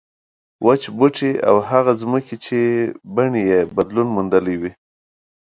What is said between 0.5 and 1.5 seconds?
وچ بوټي